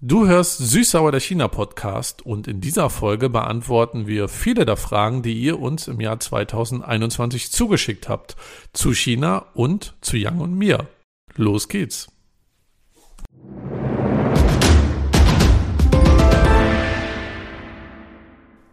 [0.00, 5.24] Du hörst Süßsauer der China Podcast und in dieser Folge beantworten wir viele der Fragen,
[5.24, 8.36] die ihr uns im Jahr 2021 zugeschickt habt.
[8.72, 10.86] Zu China und zu Yang und mir.
[11.34, 12.06] Los geht's.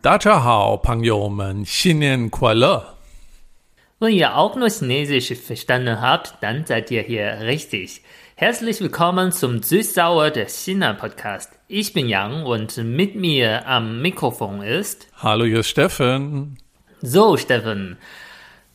[0.03, 2.97] Dacha Hao, Pangyomen, Xinian Kuala.
[3.99, 8.03] Wenn ihr auch nur Chinesisch verstanden habt, dann seid ihr hier richtig.
[8.37, 11.53] Herzlich willkommen zum Süßsauer der China Podcast.
[11.69, 15.07] Ich bin Yang und mit mir am Mikrofon ist.
[15.15, 16.57] Hallo, hier ist Steffen.
[17.01, 17.95] So, Steffen.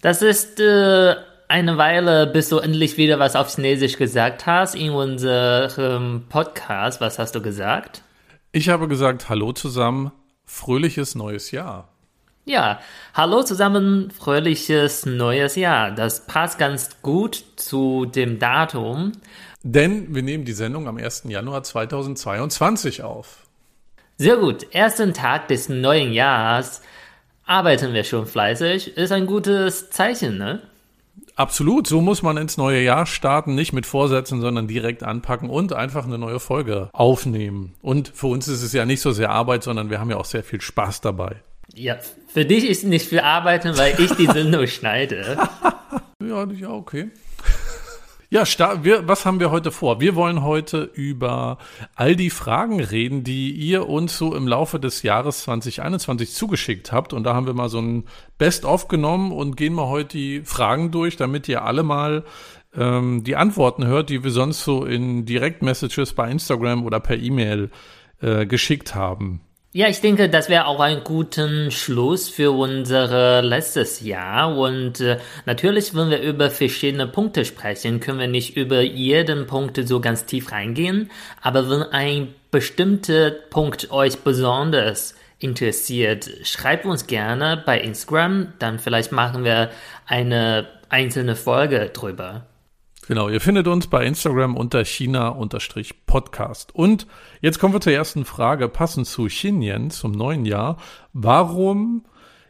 [0.01, 1.15] Das ist äh,
[1.49, 7.03] eine Weile, bis du endlich wieder was auf Chinesisch gesagt hast in unserem Podcast.
[7.03, 8.01] Was hast du gesagt?
[8.53, 10.11] Ich habe gesagt, hallo zusammen,
[10.47, 11.91] fröhliches neues Jahr.
[12.47, 12.81] Ja,
[13.13, 15.91] hallo zusammen, fröhliches neues Jahr.
[15.91, 19.13] Das passt ganz gut zu dem Datum.
[19.63, 21.25] Denn wir nehmen die Sendung am 1.
[21.29, 23.47] Januar 2022 auf.
[24.17, 24.67] Sehr gut.
[24.73, 26.83] Ersten Tag des neuen Jahres
[27.45, 28.97] arbeiten wir schon fleißig.
[28.97, 30.63] Ist ein gutes Zeichen, ne?
[31.37, 35.73] Absolut, so muss man ins neue Jahr starten, nicht mit Vorsätzen, sondern direkt anpacken und
[35.73, 37.75] einfach eine neue Folge aufnehmen.
[37.81, 40.27] Und für uns ist es ja nicht so sehr Arbeit, sondern wir haben ja auch
[40.27, 41.37] sehr viel Spaß dabei.
[41.75, 41.97] Ja,
[42.29, 45.39] für dich ist nicht viel Arbeiten, weil ich die Sendung schneide.
[46.23, 47.11] Ja, ja, okay.
[48.33, 48.45] Ja,
[48.85, 50.01] wir, was haben wir heute vor?
[50.01, 51.59] Wir wollen heute über
[51.97, 57.13] all die Fragen reden, die ihr uns so im Laufe des Jahres 2021 zugeschickt habt.
[57.13, 58.05] Und da haben wir mal so ein
[58.39, 62.25] Best-of genommen und gehen mal heute die Fragen durch, damit ihr alle mal
[62.77, 67.73] ähm, die Antworten hört, die wir sonst so in Direct-Messages bei Instagram oder per E-Mail
[68.21, 69.41] äh, geschickt haben.
[69.73, 74.57] Ja, ich denke, das wäre auch ein guter Schluss für unser letztes Jahr.
[74.59, 79.79] Und äh, natürlich, wenn wir über verschiedene Punkte sprechen, können wir nicht über jeden Punkt
[79.87, 81.09] so ganz tief reingehen.
[81.41, 88.55] Aber wenn ein bestimmter Punkt euch besonders interessiert, schreibt uns gerne bei Instagram.
[88.59, 89.71] Dann vielleicht machen wir
[90.05, 92.50] eine einzelne Folge drüber.
[93.11, 96.73] Genau, ihr findet uns bei Instagram unter China-Podcast.
[96.73, 97.09] Und
[97.41, 100.77] jetzt kommen wir zur ersten Frage, passend zu Xinyan, zum neuen Jahr.
[101.13, 102.05] Warum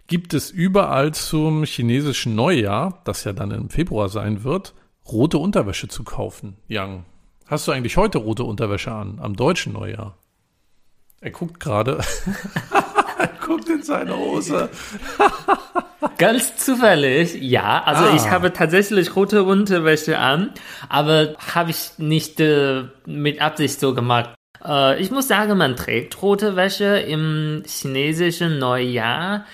[0.07, 4.75] gibt es überall zum chinesischen Neujahr, das ja dann im Februar sein wird,
[5.11, 6.59] rote Unterwäsche zu kaufen?
[6.69, 7.07] Yang,
[7.47, 10.19] hast du eigentlich heute rote Unterwäsche an, am deutschen Neujahr?
[11.23, 12.01] Er guckt gerade.
[13.19, 14.69] er guckt in seine Hose.
[16.19, 17.83] Ganz zufällig, ja.
[17.85, 18.15] Also ah.
[18.17, 20.51] ich habe tatsächlich rote Unterwäsche an,
[20.89, 24.31] aber habe ich nicht äh, mit Absicht so gemacht.
[24.65, 29.45] Äh, ich muss sagen, man trägt rote Wäsche im chinesischen Neujahr,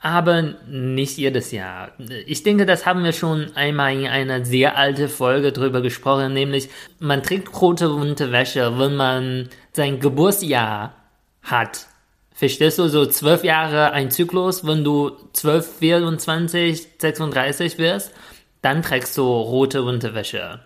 [0.00, 1.90] aber nicht jedes Jahr.
[2.26, 6.70] Ich denke, das haben wir schon einmal in einer sehr alten Folge drüber gesprochen, nämlich
[6.98, 10.94] man trägt rote Unterwäsche, wenn man sein Geburtsjahr
[11.42, 11.86] hat.
[12.40, 18.14] Verstehst du, so zwölf Jahre ein Zyklus, wenn du zwölf, 24, 36 wirst,
[18.62, 20.60] dann trägst du rote Unterwäsche.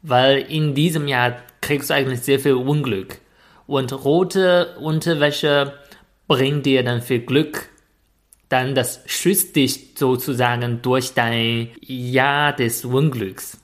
[0.00, 3.18] Weil in diesem Jahr kriegst du eigentlich sehr viel Unglück.
[3.66, 5.74] Und rote Unterwäsche
[6.28, 7.68] bringt dir dann viel Glück.
[8.48, 13.58] Dann das schützt dich sozusagen durch dein Jahr des Unglücks.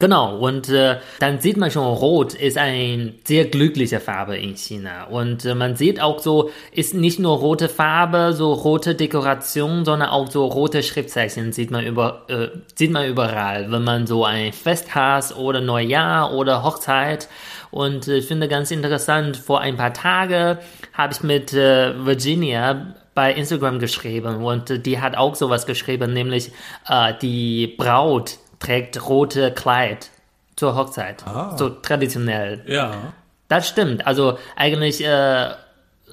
[0.00, 5.04] Genau, und äh, dann sieht man schon, Rot ist eine sehr glückliche Farbe in China.
[5.04, 10.08] Und äh, man sieht auch so, ist nicht nur rote Farbe, so rote Dekoration, sondern
[10.08, 14.52] auch so rote Schriftzeichen sieht man, über, äh, sieht man überall, wenn man so ein
[14.52, 17.28] Fest hat oder Neujahr oder Hochzeit.
[17.70, 20.58] Und äh, ich finde ganz interessant, vor ein paar Tagen
[20.92, 26.12] habe ich mit äh, Virginia bei Instagram geschrieben und äh, die hat auch sowas geschrieben,
[26.12, 26.50] nämlich
[26.88, 30.10] äh, die Braut trägt rote Kleid
[30.56, 31.24] zur Hochzeit.
[31.26, 31.56] Ah.
[31.56, 32.62] So traditionell.
[32.66, 33.12] Ja.
[33.48, 34.06] Das stimmt.
[34.06, 35.50] Also eigentlich äh,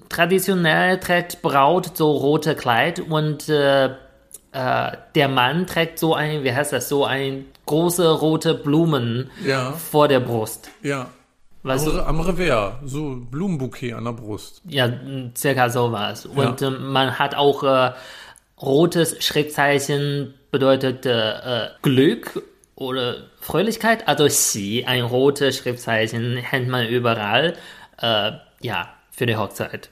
[0.10, 6.54] traditionell trägt Braut so rote Kleid und äh, äh, der Mann trägt so ein, wie
[6.54, 9.72] heißt das, so ein große rote Blumen ja.
[9.72, 10.70] vor der Brust.
[10.82, 11.08] Ja.
[11.64, 14.62] Weißt am, am Revers, so Blumenbouquet an der Brust.
[14.66, 14.90] Ja,
[15.38, 16.26] circa sowas.
[16.26, 16.68] Und ja.
[16.68, 17.92] Ähm, man hat auch äh,
[18.61, 22.43] rotes Schriftzeichen bedeutet äh, Glück
[22.75, 24.08] oder Fröhlichkeit.
[24.08, 27.55] Also Xi, ein rotes Schriftzeichen, kennt man überall.
[27.99, 28.31] Äh,
[28.61, 29.90] ja, für die Hochzeit.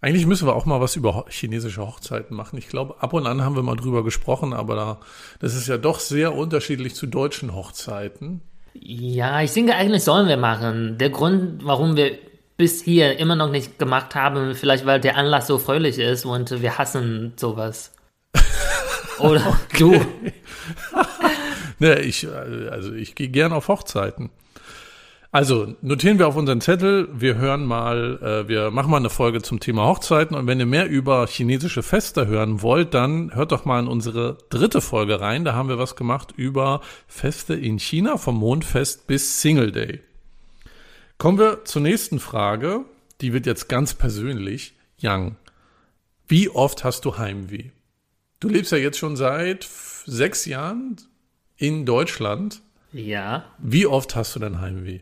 [0.00, 2.58] Eigentlich müssen wir auch mal was über chinesische Hochzeiten machen.
[2.58, 5.00] Ich glaube, ab und an haben wir mal drüber gesprochen, aber da,
[5.40, 8.42] das ist ja doch sehr unterschiedlich zu deutschen Hochzeiten.
[8.74, 10.98] Ja, ich denke, eigentlich sollen wir machen.
[10.98, 12.18] Der Grund, warum wir
[12.56, 16.62] bis hier immer noch nicht gemacht haben, vielleicht weil der Anlass so fröhlich ist und
[16.62, 17.92] wir hassen sowas.
[19.18, 19.78] Oder okay.
[19.78, 20.06] du.
[21.78, 24.30] ne, ich, also ich gehe gern auf Hochzeiten.
[25.34, 29.42] Also notieren wir auf unseren Zettel, wir hören mal, äh, wir machen mal eine Folge
[29.42, 33.64] zum Thema Hochzeiten und wenn ihr mehr über chinesische Feste hören wollt, dann hört doch
[33.64, 35.44] mal in unsere dritte Folge rein.
[35.44, 40.02] Da haben wir was gemacht über Feste in China, vom Mondfest bis Single Day.
[41.18, 42.84] Kommen wir zur nächsten Frage,
[43.20, 44.74] die wird jetzt ganz persönlich.
[44.98, 45.36] Yang,
[46.28, 47.70] wie oft hast du Heimweh?
[48.40, 49.66] Du lebst ja jetzt schon seit
[50.06, 50.96] sechs Jahren
[51.56, 52.60] in Deutschland.
[52.92, 53.44] Ja.
[53.58, 55.00] Wie oft hast du denn Heimweh?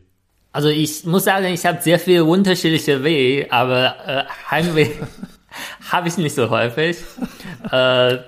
[0.51, 4.91] Also ich muss sagen, ich habe sehr viele unterschiedliche Weh, aber äh, Heimweh
[5.91, 6.97] habe ich nicht so häufig.
[7.71, 8.19] äh,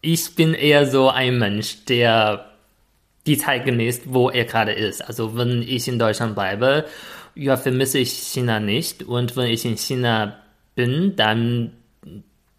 [0.00, 2.47] ich bin eher so ein Mensch, der
[3.28, 5.06] die Zeit genießt, wo er gerade ist.
[5.06, 6.86] Also wenn ich in Deutschland bleibe,
[7.34, 9.04] ja, vermisse ich China nicht.
[9.04, 10.36] Und wenn ich in China
[10.74, 11.72] bin, dann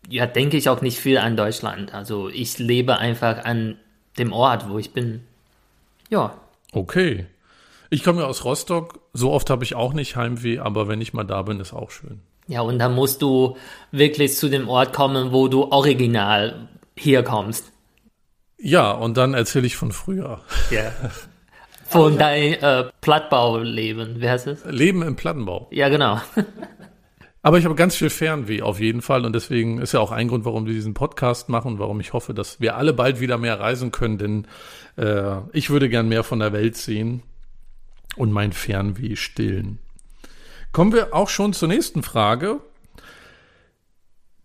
[0.10, 1.94] ja, denke ich auch nicht viel an Deutschland.
[1.94, 3.77] Also ich lebe einfach an
[4.18, 5.21] dem Ort, wo ich bin.
[6.10, 6.33] Ja.
[6.71, 7.25] Okay.
[7.89, 9.00] Ich komme ja aus Rostock.
[9.13, 11.92] So oft habe ich auch nicht Heimweh, aber wenn ich mal da bin, ist auch
[11.92, 12.21] schön.
[12.48, 13.57] Ja, und dann musst du
[13.92, 17.71] wirklich zu dem Ort kommen, wo du original hier kommst.
[18.59, 20.41] Ja, und dann erzähle ich von früher.
[20.69, 20.91] Ja.
[21.88, 24.21] Von deinem äh, Plattbauleben.
[24.21, 24.63] Wie heißt es?
[24.65, 25.67] Leben im Plattenbau.
[25.71, 26.21] Ja, genau.
[27.41, 30.27] Aber ich habe ganz viel Fernweh auf jeden Fall und deswegen ist ja auch ein
[30.27, 33.59] Grund, warum wir diesen Podcast machen, warum ich hoffe, dass wir alle bald wieder mehr
[33.59, 34.47] reisen können, denn
[34.97, 37.23] äh, ich würde gern mehr von der Welt sehen
[38.17, 39.79] und mein Fernweh stillen.
[40.73, 42.59] Kommen wir auch schon zur nächsten Frage.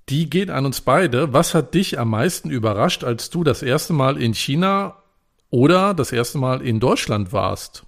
[0.08, 1.32] Die geht an uns beide.
[1.32, 4.96] Was hat dich am meisten überrascht, als du das erste Mal in China
[5.50, 7.84] oder das erste Mal in Deutschland warst?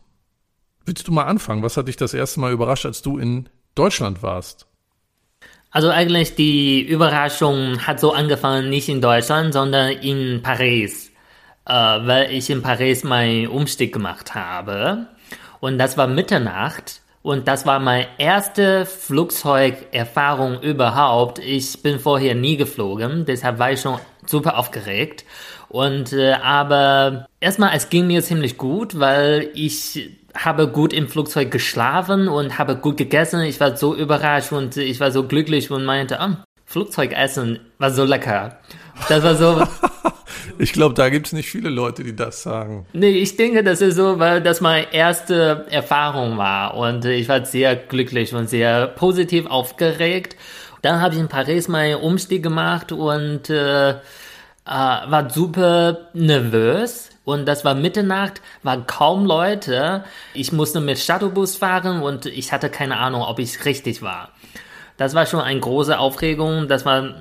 [0.86, 1.62] Willst du mal anfangen?
[1.62, 4.66] Was hat dich das erste Mal überrascht, als du in Deutschland warst?
[5.70, 11.10] Also eigentlich die Überraschung hat so angefangen, nicht in Deutschland, sondern in Paris,
[11.66, 15.08] äh, weil ich in Paris meinen Umstieg gemacht habe.
[15.60, 17.02] Und das war Mitternacht.
[17.26, 21.40] Und das war meine erste Flugzeugerfahrung überhaupt.
[21.40, 25.24] Ich bin vorher nie geflogen, deshalb war ich schon super aufgeregt.
[25.68, 31.50] Und äh, aber erstmal, es ging mir ziemlich gut, weil ich habe gut im Flugzeug
[31.50, 33.40] geschlafen und habe gut gegessen.
[33.40, 38.04] Ich war so überrascht und ich war so glücklich und meinte, oh, Flugzeugessen war so
[38.04, 38.60] lecker.
[39.08, 39.66] Das war so.
[40.58, 42.86] ich glaube, da gibt es nicht viele Leute, die das sagen.
[42.92, 47.44] Nee, ich denke, das ist so, weil das meine erste Erfahrung war und ich war
[47.44, 50.36] sehr glücklich und sehr positiv aufgeregt.
[50.82, 53.94] Dann habe ich in Paris meinen Umstieg gemacht und äh, äh,
[54.66, 57.10] war super nervös.
[57.24, 60.04] Und das war Mitternacht, waren kaum Leute.
[60.32, 64.30] Ich musste mit Shuttlebus fahren und ich hatte keine Ahnung, ob ich richtig war.
[64.96, 66.68] Das war schon eine große Aufregung.
[66.68, 67.14] Das war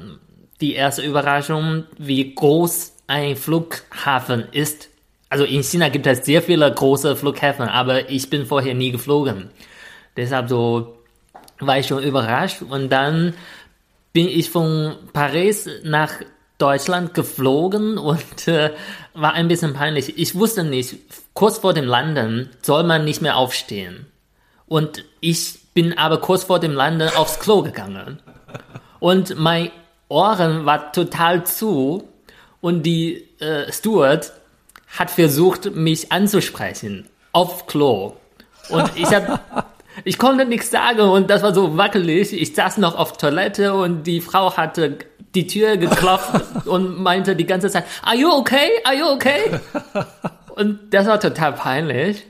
[0.61, 4.89] die erste Überraschung, wie groß ein Flughafen ist.
[5.29, 9.49] Also in China gibt es sehr viele große Flughäfen, aber ich bin vorher nie geflogen.
[10.15, 10.97] Deshalb so
[11.59, 13.33] war ich schon überrascht und dann
[14.13, 16.13] bin ich von Paris nach
[16.57, 18.71] Deutschland geflogen und äh,
[19.13, 20.17] war ein bisschen peinlich.
[20.17, 20.95] Ich wusste nicht,
[21.33, 24.05] kurz vor dem Landen soll man nicht mehr aufstehen.
[24.67, 28.19] Und ich bin aber kurz vor dem Landen aufs Klo gegangen.
[28.99, 29.71] Und mein
[30.07, 32.07] Ohren war total zu
[32.65, 34.31] und die äh, Steward
[34.97, 38.13] hat versucht, mich anzusprechen auf Klo.
[38.69, 39.39] Und ich habe
[40.03, 42.33] ich konnte nichts sagen und das war so wackelig.
[42.33, 44.97] Ich saß noch auf Toilette und die Frau hatte
[45.35, 48.71] die Tür geklopft und meinte die ganze Zeit, are you okay?
[48.83, 49.59] Are you okay?
[50.55, 52.25] Und das war total peinlich.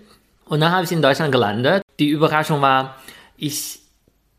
[0.46, 1.84] Und dann habe ich in Deutschland gelandet.
[2.00, 2.96] Die Überraschung war,
[3.38, 3.80] ich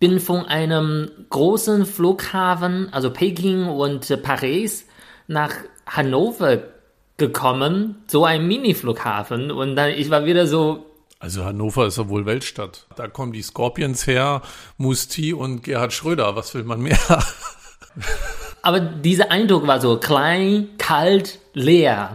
[0.00, 4.86] bin von einem großen Flughafen, also Peking und Paris,
[5.28, 5.52] nach
[5.86, 6.62] Hannover
[7.16, 9.50] gekommen, so ein Mini-Flughafen.
[9.50, 10.86] Und dann, ich war wieder so.
[11.18, 12.86] Also Hannover ist ja wohl Weltstadt.
[12.96, 14.42] Da kommen die Scorpions her,
[14.76, 16.36] Musti und Gerhard Schröder.
[16.36, 16.98] Was will man mehr?
[18.62, 22.14] Aber dieser Eindruck war so klein, kalt, leer.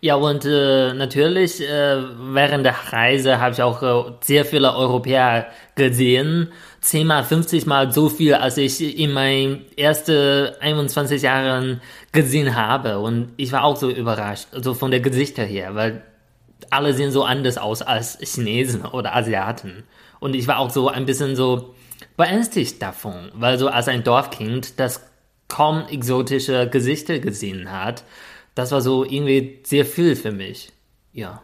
[0.00, 2.00] Ja, und äh, natürlich äh,
[2.32, 6.52] während der Reise habe ich auch äh, sehr viele Europäer gesehen.
[6.80, 11.80] Zehnmal, 50 Mal so viel, als ich in meinen ersten 21 Jahren
[12.12, 12.98] gesehen habe.
[12.98, 16.02] Und ich war auch so überrascht, also von der Gesichter her, weil
[16.70, 19.84] alle sehen so anders aus als Chinesen oder Asiaten.
[20.20, 21.74] Und ich war auch so ein bisschen so
[22.16, 25.02] beängstigt davon, weil so als ein Dorfkind, das
[25.48, 28.04] kaum exotische Gesichter gesehen hat,
[28.54, 30.72] das war so irgendwie sehr viel für mich.
[31.12, 31.42] Ja.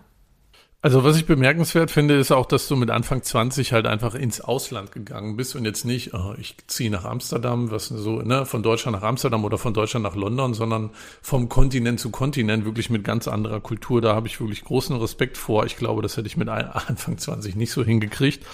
[0.85, 4.43] Also was ich bemerkenswert finde, ist auch, dass du mit Anfang 20 halt einfach ins
[4.43, 8.63] Ausland gegangen bist und jetzt nicht, oh, ich ziehe nach Amsterdam, was so, ne, von
[8.63, 10.91] Deutschland nach Amsterdam oder von Deutschland nach London, sondern
[11.23, 14.03] vom Kontinent zu Kontinent, wirklich mit ganz anderer Kultur.
[14.03, 15.65] Da habe ich wirklich großen Respekt vor.
[15.65, 18.45] Ich glaube, das hätte ich mit Anfang 20 nicht so hingekriegt.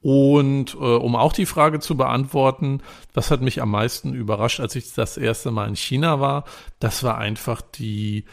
[0.00, 2.82] Und äh, um auch die Frage zu beantworten,
[3.14, 6.44] was hat mich am meisten überrascht, als ich das erste Mal in China war,
[6.78, 8.26] das war einfach die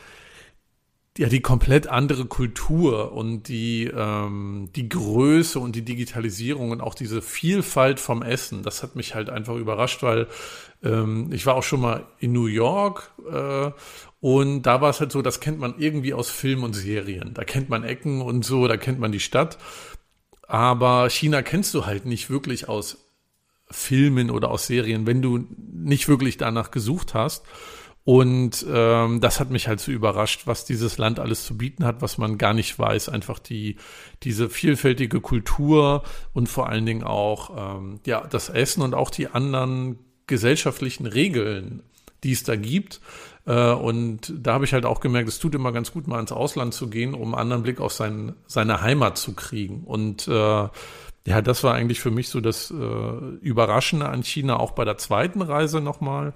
[1.18, 6.96] ja die komplett andere Kultur und die ähm, die Größe und die Digitalisierung und auch
[6.96, 10.28] diese Vielfalt vom Essen, das hat mich halt einfach überrascht, weil
[10.84, 13.72] ähm, ich war auch schon mal in New York äh,
[14.22, 17.34] und da war es halt so, das kennt man irgendwie aus Film und Serien.
[17.34, 19.58] Da kennt man Ecken und so, da kennt man die Stadt.
[20.48, 23.10] Aber China kennst du halt nicht wirklich aus
[23.72, 27.46] Filmen oder aus Serien, wenn du nicht wirklich danach gesucht hast.
[28.04, 32.02] Und ähm, das hat mich halt so überrascht, was dieses Land alles zu bieten hat,
[32.02, 33.10] was man gar nicht weiß.
[33.10, 33.76] Einfach die
[34.24, 36.04] diese vielfältige Kultur
[36.34, 41.84] und vor allen Dingen auch ähm, ja das Essen und auch die anderen gesellschaftlichen Regeln,
[42.24, 43.02] die es da gibt.
[43.46, 46.32] Äh, und da habe ich halt auch gemerkt, es tut immer ganz gut, mal ins
[46.32, 49.84] Ausland zu gehen, um einen anderen Blick auf sein, seine Heimat zu kriegen.
[49.84, 50.68] Und äh,
[51.28, 54.98] ja, das war eigentlich für mich so das äh, Überraschende an China, auch bei der
[54.98, 56.34] zweiten Reise nochmal.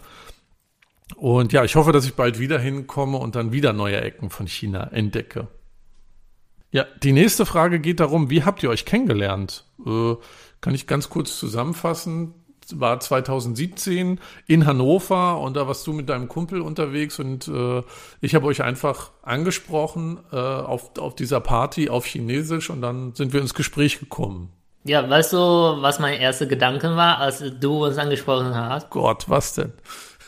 [1.15, 4.47] Und ja, ich hoffe, dass ich bald wieder hinkomme und dann wieder neue Ecken von
[4.47, 5.47] China entdecke.
[6.71, 9.65] Ja, die nächste Frage geht darum, wie habt ihr euch kennengelernt?
[9.85, 10.15] Äh,
[10.61, 12.33] kann ich ganz kurz zusammenfassen.
[12.73, 17.83] War 2017 in Hannover und da warst du mit deinem Kumpel unterwegs und äh,
[18.21, 23.33] ich habe euch einfach angesprochen äh, auf, auf dieser Party auf Chinesisch und dann sind
[23.33, 24.51] wir ins Gespräch gekommen.
[24.83, 28.89] Ja, weißt du, was mein erster Gedanke war, als du uns angesprochen hast?
[28.89, 29.73] Gott, was denn?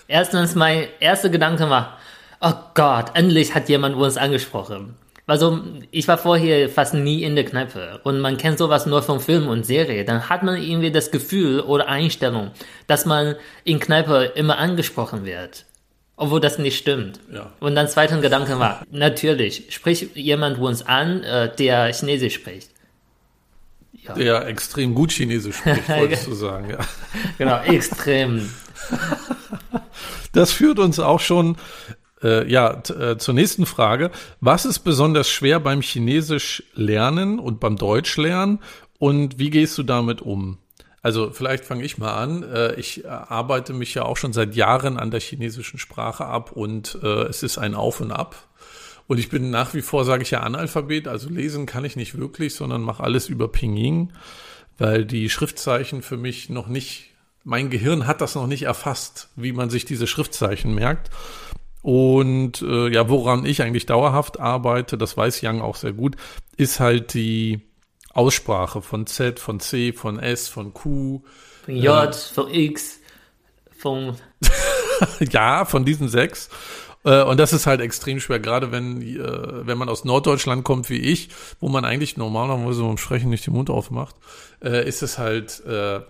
[0.07, 1.97] Erstens, mein erster Gedanke war,
[2.41, 4.95] oh Gott, endlich hat jemand uns angesprochen.
[5.25, 5.59] Also,
[5.91, 9.49] ich war vorher fast nie in der Kneipe und man kennt sowas nur von Film
[9.49, 10.05] und Serie.
[10.05, 12.51] Dann hat man irgendwie das Gefühl oder Einstellung,
[12.87, 13.35] dass man
[13.65, 15.65] in Kneipe immer angesprochen wird.
[16.15, 17.19] Obwohl das nicht stimmt.
[17.31, 17.51] Ja.
[17.59, 22.71] Und dann zweiter Gedanke war, natürlich, spricht jemand uns an, äh, der Chinesisch spricht.
[23.91, 24.13] Ja.
[24.13, 26.79] Der extrem gut Chinesisch spricht, wolltest du sagen, ja.
[27.37, 28.49] Genau, extrem.
[30.37, 31.57] Das führt uns auch schon
[32.21, 34.11] äh, ja, äh, zur nächsten Frage.
[34.39, 38.59] Was ist besonders schwer beim Chinesisch lernen und beim Deutsch lernen
[38.99, 40.59] und wie gehst du damit um?
[41.01, 42.43] Also vielleicht fange ich mal an.
[42.43, 46.51] Äh, ich äh, arbeite mich ja auch schon seit Jahren an der chinesischen Sprache ab
[46.51, 48.35] und äh, es ist ein Auf und Ab.
[49.07, 52.15] Und ich bin nach wie vor, sage ich ja, Analphabet, also lesen kann ich nicht
[52.15, 54.13] wirklich, sondern mache alles über Pinyin,
[54.77, 57.16] weil die Schriftzeichen für mich noch nicht
[57.47, 61.09] mein Gehirn hat das noch nicht erfasst, wie man sich diese Schriftzeichen merkt.
[61.81, 66.17] Und äh, ja, woran ich eigentlich dauerhaft arbeite, das weiß Young auch sehr gut,
[66.57, 67.61] ist halt die
[68.13, 71.23] Aussprache von Z, von C, von S, von Q.
[71.63, 72.99] Von J, äh, von X,
[73.77, 74.17] von.
[75.31, 76.49] ja, von diesen sechs.
[77.03, 80.89] Äh, und das ist halt extrem schwer, gerade wenn, äh, wenn man aus Norddeutschland kommt
[80.89, 84.15] wie ich, wo man eigentlich normalerweise beim Sprechen nicht den Mund aufmacht,
[84.63, 85.63] äh, ist es halt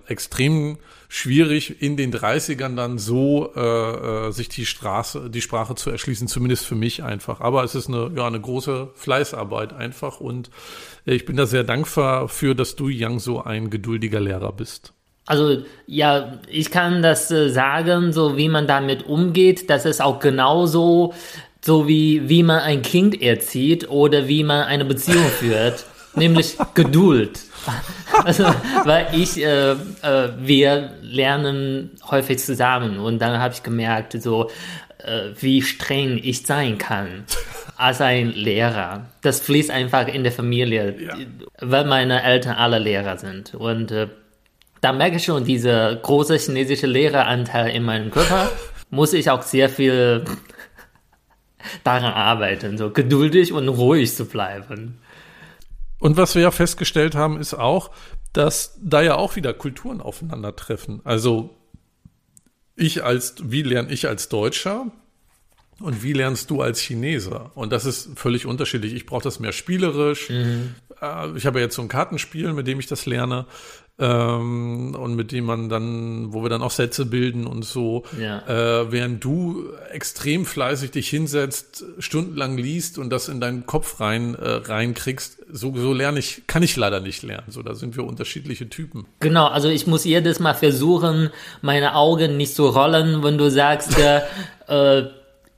[0.08, 0.77] extrem
[1.10, 3.51] schwierig, in den 30ern dann so
[4.32, 7.41] sich die Straße, die Sprache zu erschließen, zumindest für mich einfach.
[7.41, 10.50] Aber es ist eine, ja, eine große Fleißarbeit einfach und
[11.06, 14.94] ich bin da sehr dankbar für, dass du, Young, so ein geduldiger Lehrer bist.
[15.27, 20.19] Also ja, ich kann das äh, sagen, so wie man damit umgeht, das ist auch
[20.19, 21.13] genauso,
[21.63, 27.41] so wie wie man ein Kind erzieht oder wie man eine Beziehung führt, nämlich Geduld.
[28.24, 28.46] Also,
[28.86, 29.75] weil ich, äh, äh,
[30.39, 34.50] wir lernen häufig zusammen und dann habe ich gemerkt, so
[35.00, 37.25] äh, wie streng ich sein kann
[37.75, 39.07] als ein Lehrer.
[39.22, 41.15] Das fließt einfach in der Familie, ja.
[41.60, 44.07] weil meine Eltern alle Lehrer sind und äh,
[44.81, 48.51] da merke ich schon, dieser große chinesische Lehreranteil in meinem Körper
[48.89, 50.24] muss ich auch sehr viel
[51.84, 55.00] daran arbeiten, so geduldig und ruhig zu bleiben.
[56.00, 57.91] Und was wir ja festgestellt haben, ist auch,
[58.34, 61.01] dass da ja auch wieder Kulturen aufeinandertreffen.
[61.03, 61.55] Also
[62.75, 64.86] ich als, wie lerne ich als Deutscher
[65.79, 67.51] und wie lernst du als Chineser?
[67.55, 68.93] Und das ist völlig unterschiedlich.
[68.93, 70.29] Ich brauche das mehr spielerisch.
[70.29, 70.75] Mhm.
[71.01, 73.48] Äh, ich habe jetzt so ein Kartenspiel, mit dem ich das lerne
[73.99, 78.39] ähm, und mit dem man dann, wo wir dann auch Sätze bilden und so, ja.
[78.47, 84.35] äh, während du extrem fleißig dich hinsetzt, stundenlang liest und das in deinen Kopf rein
[84.35, 87.47] äh, reinkriegst, so, so lerne ich, kann ich leider nicht lernen.
[87.49, 89.05] So, da sind wir unterschiedliche Typen.
[89.19, 93.97] Genau, also ich muss jedes Mal versuchen, meine Augen nicht zu rollen, wenn du sagst,
[93.97, 94.21] äh,
[94.67, 95.09] äh,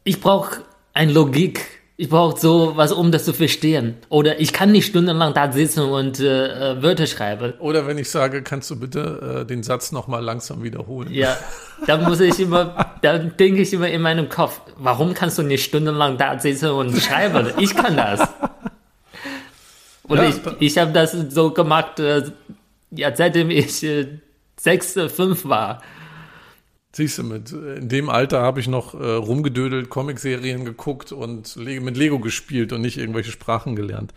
[0.03, 0.61] ich brauche
[0.93, 3.97] ein Logik Ich brauche so was, um das zu verstehen.
[4.07, 7.55] Oder ich kann nicht stundenlang da sitzen und äh, äh Wörter schreiben.
[7.59, 11.13] Oder wenn ich sage, kannst du bitte äh, den Satz nochmal langsam wiederholen?
[11.13, 11.35] Ja,
[11.87, 15.65] da muss ich immer, da denke ich immer in meinem Kopf, warum kannst du nicht
[15.65, 17.51] stundenlang da sitzen und schreiben?
[17.57, 18.21] Ich kann das.
[20.03, 22.23] Und ja, ich, ich habe das so gemacht, äh,
[22.91, 24.07] ja, seitdem ich äh,
[24.57, 25.81] sechs, äh, fünf war.
[26.91, 31.97] Siehst du, mit, in dem Alter habe ich noch äh, rumgedödelt, Comicserien geguckt und mit
[31.97, 34.13] Lego gespielt und nicht irgendwelche Sprachen gelernt.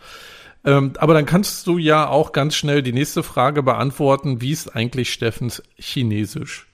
[0.65, 4.41] Ähm, aber dann kannst du ja auch ganz schnell die nächste Frage beantworten.
[4.41, 6.67] Wie ist eigentlich Steffens Chinesisch?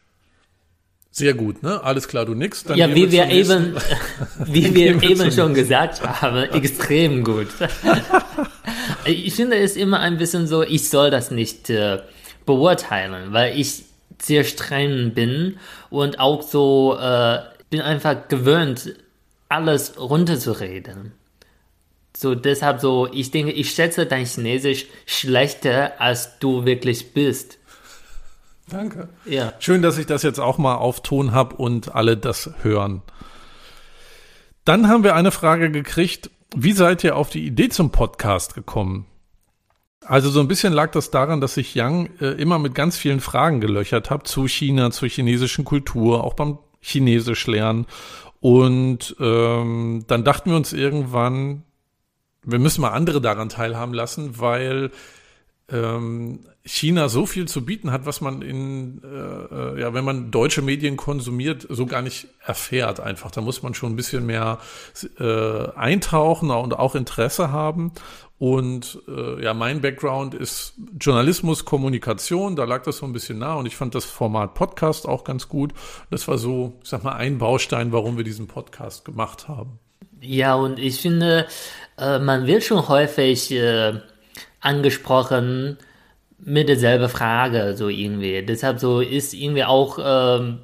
[1.11, 1.83] Sehr gut, ne?
[1.83, 2.63] Alles klar, du nix.
[2.63, 3.75] Dann ja, wie wir eben,
[4.45, 7.47] wie wir eben schon gesagt haben, extrem gut.
[9.05, 11.99] ich finde es immer ein bisschen so, ich soll das nicht äh,
[12.45, 13.85] beurteilen, weil ich
[14.21, 15.57] sehr streng bin
[15.89, 18.95] und auch so äh, bin einfach gewöhnt,
[19.47, 21.13] alles runterzureden.
[22.15, 27.59] So deshalb so, ich denke, ich schätze dein Chinesisch schlechter, als du wirklich bist.
[28.67, 29.09] Danke.
[29.25, 29.53] Ja.
[29.59, 33.01] Schön, dass ich das jetzt auch mal auf Ton habe und alle das hören.
[34.65, 36.29] Dann haben wir eine Frage gekriegt.
[36.55, 39.05] Wie seid ihr auf die Idee zum Podcast gekommen?
[40.05, 43.19] Also so ein bisschen lag das daran, dass ich Yang äh, immer mit ganz vielen
[43.19, 47.85] Fragen gelöchert habe zu China, zur chinesischen Kultur, auch beim Chinesisch lernen.
[48.39, 51.63] Und ähm, dann dachten wir uns irgendwann,
[52.43, 54.91] wir müssen mal andere daran teilhaben lassen, weil
[55.69, 60.29] ähm, China so viel zu bieten hat, was man in, äh, äh, ja, wenn man
[60.29, 63.31] deutsche Medien konsumiert, so gar nicht erfährt einfach.
[63.31, 64.59] Da muss man schon ein bisschen mehr
[65.19, 67.91] äh, eintauchen und auch Interesse haben.
[68.38, 73.55] Und äh, ja, mein Background ist Journalismus, Kommunikation, da lag das so ein bisschen nah
[73.55, 75.73] und ich fand das Format Podcast auch ganz gut.
[76.11, 79.79] Das war so, ich sag mal, ein Baustein, warum wir diesen Podcast gemacht haben.
[80.21, 81.47] Ja, und ich finde,
[81.97, 83.99] äh, man wird schon häufig äh,
[84.61, 85.79] angesprochen
[86.43, 88.43] mit derselben Frage, so irgendwie.
[88.46, 90.60] Deshalb so ist irgendwie auch, ähm,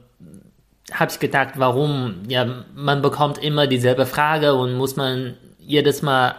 [0.91, 2.24] habe ich gedacht, warum?
[2.27, 6.36] Ja, man bekommt immer dieselbe Frage und muss man jedes Mal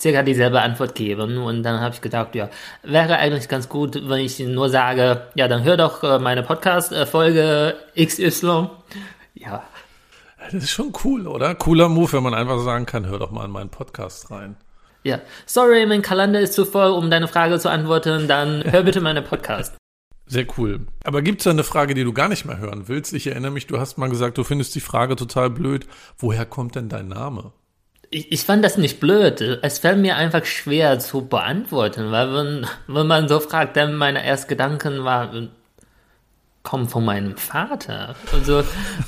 [0.00, 1.38] circa dieselbe Antwort geben.
[1.38, 2.48] Und dann habe ich gedacht, ja,
[2.82, 7.76] wäre eigentlich ganz gut, wenn ich nur sage, ja, dann hör doch äh, meine Podcast-Folge
[7.96, 8.68] XY.
[9.34, 9.62] Ja.
[10.52, 11.54] Das ist schon cool, oder?
[11.54, 14.56] Cooler Move, wenn man einfach sagen kann, hör doch mal in meinen Podcast rein.
[15.04, 19.00] Ja, sorry, mein Kalender ist zu voll, um deine Frage zu antworten, dann hör bitte
[19.00, 19.76] meinen Podcast.
[20.26, 20.86] Sehr cool.
[21.04, 23.12] Aber gibt es da eine Frage, die du gar nicht mehr hören willst?
[23.12, 25.86] Ich erinnere mich, du hast mal gesagt, du findest die Frage total blöd.
[26.16, 27.52] Woher kommt denn dein Name?
[28.14, 29.40] ich, ich fand das nicht blöd.
[29.40, 34.22] Es fällt mir einfach schwer zu beantworten, weil wenn, wenn man so fragt, dann meine
[34.22, 35.32] ersten Gedanken war,
[36.64, 38.16] kommen von meinem Vater.
[38.32, 38.64] Also,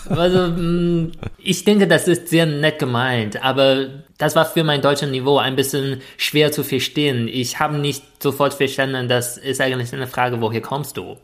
[0.08, 3.86] also mm, ich denke, das ist sehr nett gemeint, aber
[4.18, 7.28] das war für mein deutsches Niveau ein bisschen schwer zu verstehen.
[7.28, 11.16] Ich habe nicht sofort verstanden, das ist eigentlich eine Frage, woher kommst du?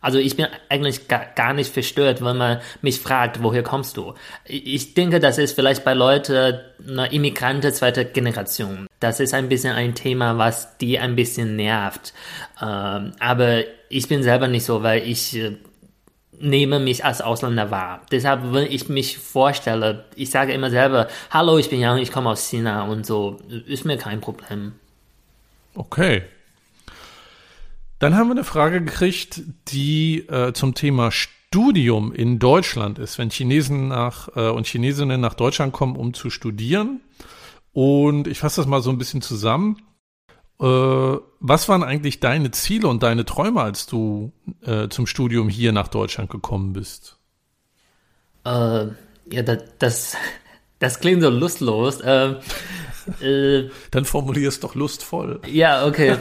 [0.00, 4.14] Also ich bin eigentlich gar, nicht verstört, wenn man mich fragt, woher kommst du?
[4.44, 8.86] Ich denke, das ist vielleicht bei Leuten eine Immigrante zweiter Generation.
[9.00, 12.14] Das ist ein bisschen ein Thema, was die ein bisschen nervt.
[12.62, 15.56] Ähm, aber ich bin selber nicht so, weil ich äh,
[16.38, 18.02] nehme mich als Ausländer wahr.
[18.10, 22.30] Deshalb, wenn ich mich vorstelle, ich sage immer selber, hallo, ich bin Yang, ich komme
[22.30, 24.72] aus China und so, ist mir kein Problem.
[25.74, 26.22] Okay,
[27.98, 33.30] dann haben wir eine Frage gekriegt, die äh, zum Thema Studium in Deutschland ist, wenn
[33.30, 37.00] Chinesen nach äh, und Chinesinnen nach Deutschland kommen, um zu studieren.
[37.72, 39.78] Und ich fasse das mal so ein bisschen zusammen.
[40.60, 44.32] Äh, was waren eigentlich deine Ziele und deine Träume, als du
[44.64, 47.16] äh, zum Studium hier nach Deutschland gekommen bist?
[48.44, 48.86] Äh,
[49.30, 50.16] ja, das, das,
[50.78, 52.00] das klingt so lustlos.
[52.00, 52.34] Äh,
[53.20, 55.40] äh, Dann formulier es doch lustvoll.
[55.46, 56.16] Ja, okay.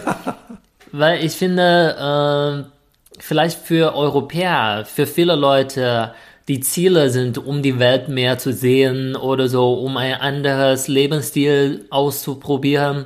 [0.92, 6.14] weil ich finde, äh, vielleicht für Europäer, für viele Leute,
[6.48, 11.86] die Ziele sind, um die Welt mehr zu sehen oder so, um ein anderes Lebensstil
[11.90, 13.06] auszuprobieren.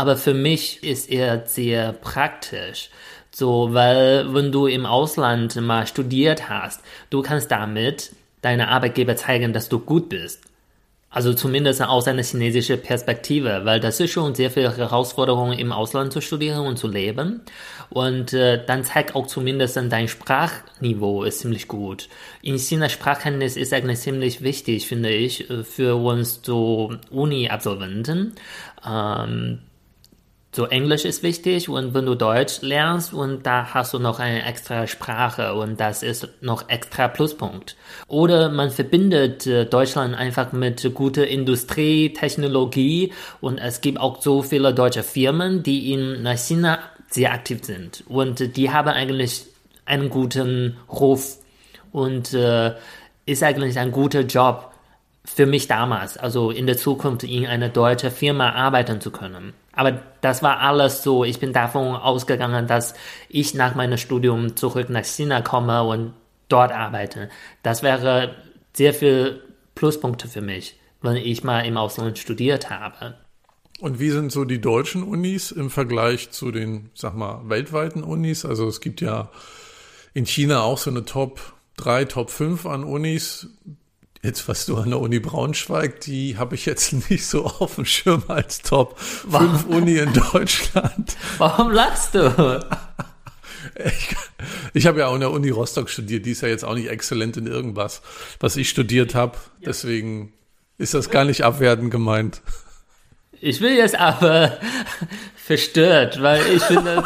[0.00, 2.88] Aber für mich ist er sehr praktisch.
[3.30, 9.52] So, weil wenn du im Ausland mal studiert hast, du kannst damit deine Arbeitgeber zeigen,
[9.52, 10.40] dass du gut bist.
[11.10, 16.14] Also zumindest aus einer chinesischen Perspektive, weil das ist schon sehr viel Herausforderung im Ausland
[16.14, 17.42] zu studieren und zu leben.
[17.90, 22.08] Und äh, dann zeigt auch zumindest dein Sprachniveau ist ziemlich gut.
[22.40, 28.32] In China Sprachkenntnis ist eigentlich ziemlich wichtig, finde ich, äh, für uns so Uni-Absolventen.
[28.88, 29.58] Ähm,
[30.52, 34.44] So Englisch ist wichtig und wenn du Deutsch lernst und da hast du noch eine
[34.44, 37.76] extra Sprache und das ist noch extra Pluspunkt.
[38.08, 44.42] Oder man verbindet äh, Deutschland einfach mit guter Industrie, Technologie und es gibt auch so
[44.42, 49.44] viele deutsche Firmen, die in China sehr aktiv sind und die haben eigentlich
[49.84, 51.36] einen guten Ruf
[51.92, 52.74] und äh,
[53.24, 54.72] ist eigentlich ein guter Job
[55.24, 59.52] für mich damals, also in der Zukunft in einer deutschen Firma arbeiten zu können.
[59.80, 61.24] Aber das war alles so.
[61.24, 62.92] Ich bin davon ausgegangen, dass
[63.30, 66.12] ich nach meinem Studium zurück nach China komme und
[66.48, 67.30] dort arbeite.
[67.62, 68.34] Das wäre
[68.74, 69.42] sehr viel
[69.74, 73.14] Pluspunkte für mich, wenn ich mal im Ausland studiert habe.
[73.80, 78.44] Und wie sind so die deutschen Unis im Vergleich zu den, sag mal, weltweiten Unis?
[78.44, 79.30] Also es gibt ja
[80.12, 83.48] in China auch so eine Top 3, Top 5 an Unis.
[84.22, 87.86] Jetzt was du an der Uni Braunschweig, die habe ich jetzt nicht so auf dem
[87.86, 91.16] Schirm als Top 5 Uni in Deutschland.
[91.38, 92.60] Warum lachst du?
[93.76, 94.16] Ich,
[94.74, 96.88] ich habe ja auch in der Uni Rostock studiert, die ist ja jetzt auch nicht
[96.88, 98.02] exzellent in irgendwas,
[98.40, 99.38] was ich studiert habe.
[99.64, 100.32] Deswegen
[100.76, 102.42] ist das gar nicht abwertend gemeint.
[103.40, 104.58] Ich will jetzt aber
[105.36, 107.04] verstört, weil ich finde,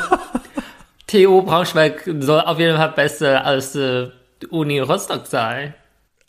[1.06, 4.08] TU Braunschweig soll auf jeden Fall besser als äh,
[4.50, 5.74] Uni Rostock sein.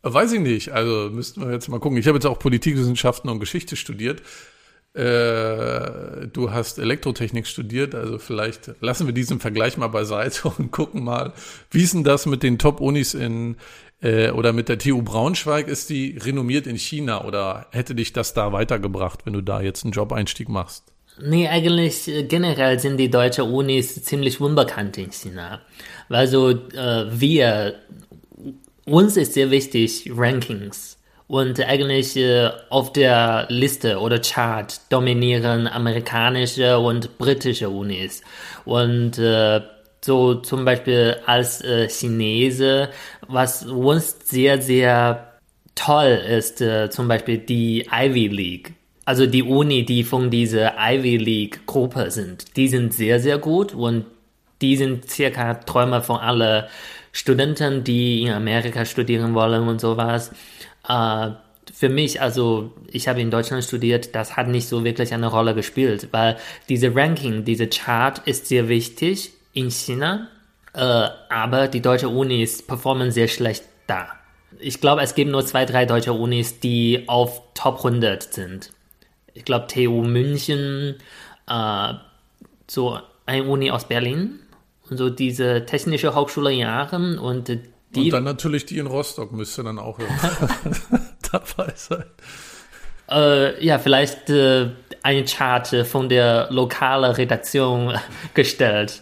[0.08, 0.72] Weiß ich nicht.
[0.72, 1.98] Also müssten wir jetzt mal gucken.
[1.98, 4.22] Ich habe jetzt auch Politikwissenschaften und Geschichte studiert.
[4.94, 11.04] Äh, du hast Elektrotechnik studiert, also vielleicht lassen wir diesen Vergleich mal beiseite und gucken
[11.04, 11.34] mal,
[11.70, 13.58] wie ist denn das mit den Top-Unis in
[14.02, 15.68] äh, oder mit der TU Braunschweig?
[15.68, 19.84] Ist die renommiert in China oder hätte dich das da weitergebracht, wenn du da jetzt
[19.84, 20.86] einen Job-Einstieg machst?
[21.20, 25.62] Nee, eigentlich äh, generell sind die deutschen Unis ziemlich unbekannt in China.
[26.08, 27.76] Also äh, wir
[28.86, 30.98] uns ist sehr wichtig Rankings.
[31.28, 38.22] Und eigentlich äh, auf der Liste oder Chart dominieren amerikanische und britische Unis.
[38.64, 39.62] Und äh,
[40.04, 42.90] so zum Beispiel als äh, Chinese,
[43.28, 45.40] was uns sehr, sehr
[45.74, 48.74] toll ist, äh, zum Beispiel die Ivy League.
[49.04, 53.74] Also die Uni, die von dieser Ivy League Gruppe sind, die sind sehr, sehr gut
[53.74, 54.06] und
[54.62, 56.70] die sind circa Träume von alle
[57.16, 60.32] Studenten, die in Amerika studieren wollen und sowas.
[60.86, 61.30] Äh,
[61.74, 65.56] für mich, also ich habe in Deutschland studiert, das hat nicht so wirklich eine Rolle
[65.56, 66.36] gespielt, weil
[66.68, 70.28] diese Ranking, diese Chart ist sehr wichtig in China,
[70.74, 74.10] äh, aber die deutsche Unis performen sehr schlecht da.
[74.60, 78.74] Ich glaube, es gibt nur zwei, drei deutsche Unis, die auf Top 100 sind.
[79.34, 80.96] Ich glaube, TU München,
[81.48, 81.94] äh,
[82.68, 84.40] so eine Uni aus Berlin
[84.90, 87.60] und so diese technische Hochschule Jahren und die.
[87.96, 90.00] Und dann natürlich die in Rostock müsste dann auch
[91.32, 92.06] dabei sein.
[93.10, 94.72] Äh, ja, vielleicht äh,
[95.04, 97.94] eine Chart von der lokalen Redaktion
[98.34, 99.02] gestellt.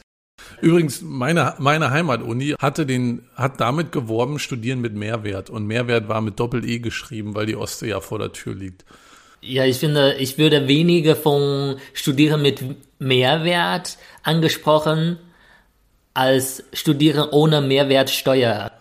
[0.61, 5.49] Übrigens, meine, meine Heimatuni hatte den, hat damit geworben, studieren mit Mehrwert.
[5.49, 8.85] Und Mehrwert war mit Doppel-E geschrieben, weil die Ostsee ja vor der Tür liegt.
[9.41, 12.63] Ja, ich finde, ich würde weniger von Studieren mit
[12.99, 15.19] Mehrwert angesprochen,
[16.13, 18.71] als Studieren ohne Mehrwertsteuer.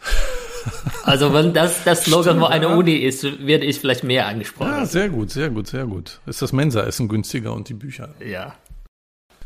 [1.04, 2.76] Also wenn das das Slogan Stimmt, einer ja.
[2.76, 4.70] Uni ist, werde ich vielleicht mehr angesprochen.
[4.70, 6.20] Ja, sehr gut, sehr gut, sehr gut.
[6.26, 8.14] Ist das Mensa-Essen günstiger und die Bücher?
[8.24, 8.54] Ja.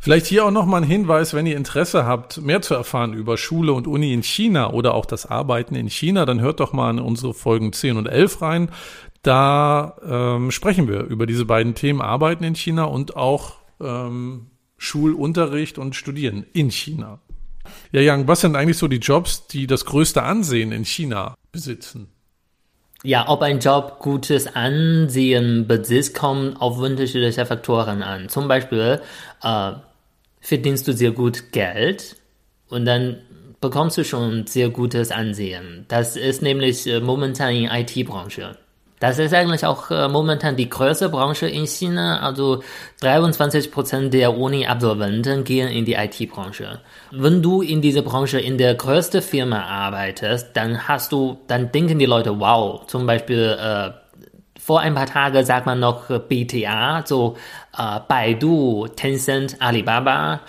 [0.01, 3.72] Vielleicht hier auch nochmal ein Hinweis, wenn ihr Interesse habt, mehr zu erfahren über Schule
[3.72, 7.01] und Uni in China oder auch das Arbeiten in China, dann hört doch mal in
[7.01, 8.68] unsere Folgen 10 und 11 rein.
[9.22, 14.46] Da ähm, sprechen wir über diese beiden Themen Arbeiten in China und auch ähm,
[14.79, 17.18] Schulunterricht und Studieren in China.
[17.92, 22.09] Ja, Yang, was sind eigentlich so die Jobs, die das größte Ansehen in China besitzen?
[23.02, 28.29] Ja, ob ein Job gutes Ansehen besitzt, kommt auf unterschiedliche Faktoren an.
[28.29, 29.00] Zum Beispiel
[29.42, 29.72] äh,
[30.40, 32.16] verdienst du sehr gut Geld
[32.68, 33.18] und dann
[33.61, 35.85] bekommst du schon sehr gutes Ansehen.
[35.88, 38.57] Das ist nämlich äh, momentan in IT-Branche.
[38.98, 42.20] Das ist eigentlich auch äh, momentan die größte Branche in China.
[42.20, 42.62] Also
[43.00, 46.80] 23 Prozent der Uni-Absolventen gehen in die IT-Branche.
[47.11, 51.98] Wenn du in dieser Branche in der größten Firma arbeitest, dann hast du, dann denken
[51.98, 53.90] die Leute, wow, zum Beispiel äh,
[54.59, 57.37] vor ein paar Tagen sagt man noch BTA, so
[57.76, 60.40] äh, Baidu, Tencent, Alibaba.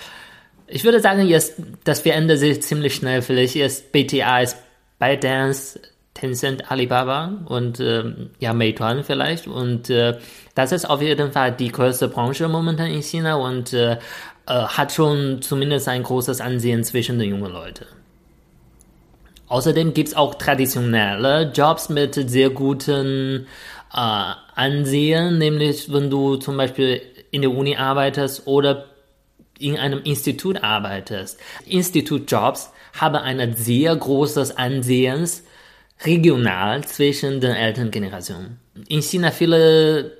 [0.66, 3.20] Ich würde sagen, jetzt, das verändert sich ziemlich schnell.
[3.20, 4.56] Vielleicht ist BTA ist
[4.98, 5.80] ByteDance,
[6.18, 9.46] Tencent, Alibaba und ähm, ja, Meituan vielleicht.
[9.46, 10.18] Und äh,
[10.54, 13.98] das ist auf jeden Fall die größte Branche momentan in China und äh, äh,
[14.46, 17.86] hat schon zumindest ein großes Ansehen zwischen den jungen Leuten.
[19.48, 23.46] Außerdem gibt es auch traditionelle Jobs mit sehr guten
[23.94, 27.00] äh, Ansehen, nämlich wenn du zum Beispiel
[27.30, 28.86] in der Uni arbeitest oder
[29.58, 31.38] in einem Institut arbeitest.
[31.66, 35.26] Institutjobs haben ein sehr großes Ansehen
[36.04, 38.58] regional zwischen den Elterngenerationen.
[38.88, 40.16] In China viele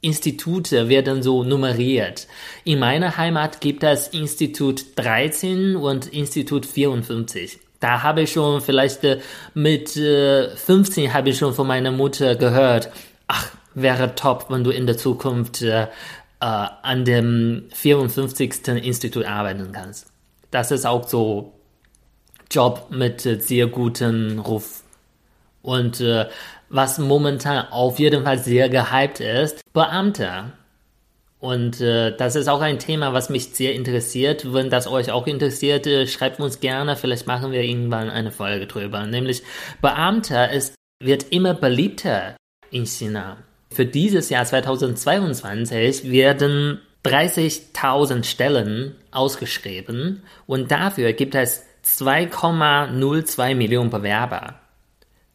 [0.00, 2.26] Institute werden so nummeriert.
[2.64, 7.58] In meiner Heimat gibt es Institut 13 und Institut 54.
[7.80, 9.20] Da habe ich schon vielleicht äh,
[9.54, 12.90] mit 15 äh, habe ich schon von meiner Mutter gehört,
[13.28, 15.86] ach, wäre top, wenn du in der Zukunft äh, äh,
[16.40, 18.68] an dem 54.
[18.68, 20.06] Institut arbeiten kannst.
[20.50, 21.52] Das ist auch so
[22.50, 24.83] Job mit sehr gutem Ruf.
[25.64, 26.26] Und äh,
[26.68, 30.52] was momentan auf jeden Fall sehr gehypt ist, Beamter.
[31.40, 34.52] Und äh, das ist auch ein Thema, was mich sehr interessiert.
[34.52, 36.96] Wenn das euch auch interessiert, äh, schreibt uns gerne.
[36.96, 39.06] Vielleicht machen wir irgendwann eine Folge drüber.
[39.06, 39.42] Nämlich
[39.80, 42.36] Beamter ist, wird immer beliebter
[42.70, 43.38] in China.
[43.70, 54.60] Für dieses Jahr 2022 werden 30.000 Stellen ausgeschrieben und dafür gibt es 2,02 Millionen Bewerber.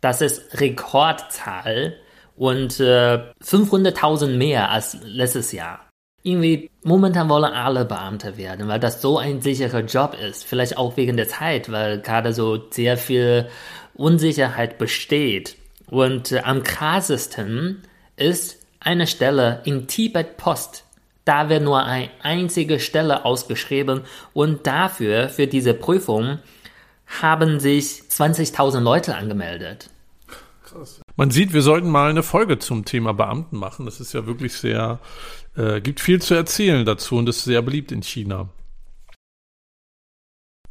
[0.02, 1.98] Das ist Rekordzahl
[2.36, 5.90] und äh, 500.000 mehr als letztes Jahr.
[6.24, 10.46] Irgendwie, momentan wollen alle Beamte werden, weil das so ein sicherer Job ist.
[10.46, 13.50] Vielleicht auch wegen der Zeit, weil gerade so sehr viel
[13.94, 15.56] Unsicherheit besteht.
[15.88, 17.84] Und äh, am krassesten
[18.16, 20.86] ist eine Stelle in Tibet Post.
[21.26, 24.02] Da wird nur eine einzige Stelle ausgeschrieben
[24.34, 26.40] und dafür, für diese Prüfung,
[27.22, 29.90] haben sich 20.000 Leute angemeldet.
[30.64, 31.02] Krass.
[31.16, 33.86] Man sieht, wir sollten mal eine Folge zum Thema Beamten machen.
[33.86, 35.00] Das ist ja wirklich sehr,
[35.58, 38.50] äh, gibt viel zu erzählen dazu und ist sehr beliebt in China.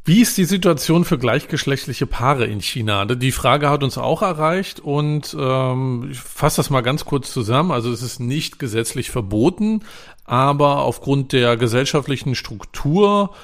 [0.05, 3.05] Wie ist die Situation für gleichgeschlechtliche Paare in China?
[3.05, 7.71] Die Frage hat uns auch erreicht und ähm, ich fasse das mal ganz kurz zusammen.
[7.71, 9.83] Also es ist nicht gesetzlich verboten,
[10.25, 13.35] aber aufgrund der gesellschaftlichen Struktur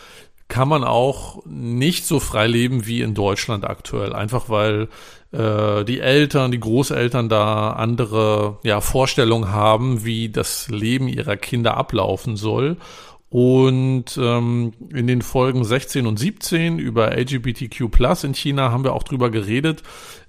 [0.55, 4.13] kann man auch nicht so frei leben wie in Deutschland aktuell.
[4.13, 4.87] Einfach weil
[5.33, 11.75] äh, die Eltern, die Großeltern da andere ja, Vorstellungen haben, wie das Leben ihrer Kinder
[11.75, 12.77] ablaufen soll.
[13.29, 17.89] Und ähm, in den Folgen 16 und 17 über LGBTQ
[18.23, 19.83] in China haben wir auch drüber geredet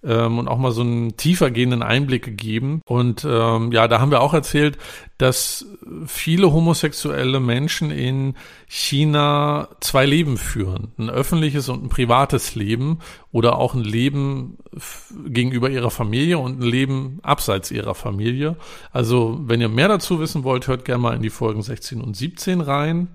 [0.07, 2.81] ähm, und auch mal so einen tiefer gehenden Einblick gegeben.
[2.87, 4.79] Und ähm, ja, da haben wir auch erzählt,
[5.19, 5.67] dass
[6.07, 8.35] viele homosexuelle Menschen in
[8.69, 10.93] China zwei Leben führen.
[10.99, 13.01] Ein öffentliches und ein privates Leben
[13.33, 14.59] oder auch ein Leben
[15.27, 18.57] gegenüber ihrer Familie und ein Leben abseits ihrer Familie.
[18.93, 22.17] Also, wenn ihr mehr dazu wissen wollt, hört gerne mal in die Folgen 16 und
[22.17, 23.09] 17 rein.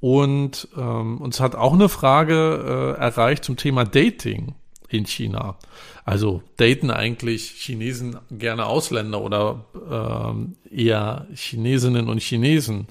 [0.00, 4.54] Und ähm, uns hat auch eine Frage äh, erreicht zum Thema Dating
[4.92, 5.56] in China.
[6.04, 12.86] Also daten eigentlich Chinesen gerne Ausländer oder ähm, eher Chinesinnen und Chinesen.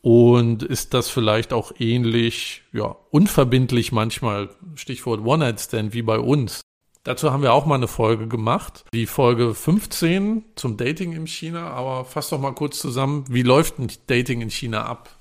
[0.00, 6.60] Und ist das vielleicht auch ähnlich, ja, unverbindlich manchmal, Stichwort One-Night-Stand, wie bei uns?
[7.04, 11.68] Dazu haben wir auch mal eine Folge gemacht, die Folge 15 zum Dating in China.
[11.68, 15.13] Aber fass doch mal kurz zusammen, wie läuft ein Dating in China ab?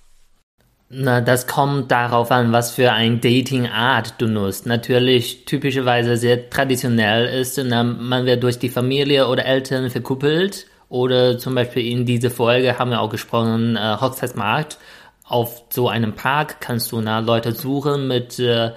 [0.95, 4.67] Na, das kommt darauf an, was für ein Dating-Art du nutzt.
[4.67, 11.39] Natürlich typischerweise sehr traditionell ist, na, man wird durch die Familie oder Eltern verkuppelt oder
[11.39, 14.77] zum Beispiel in dieser Folge haben wir auch gesprochen, äh, Hochzeitsmarkt.
[15.23, 18.71] Auf so einem Park kannst du na, Leute suchen mit äh,